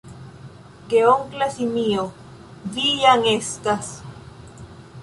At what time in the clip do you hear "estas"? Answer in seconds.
3.35-3.95